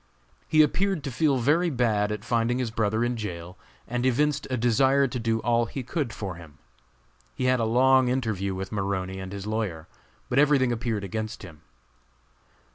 [0.47, 3.55] He appeared to feel very bad at finding his brother in jail,
[3.87, 6.57] and evinced a desire to do all he could for him.
[7.35, 9.87] He had a long interview with Maroney and his lawyer,
[10.27, 11.61] but everything appeared against him.